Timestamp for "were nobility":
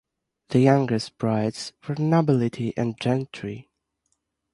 1.87-2.73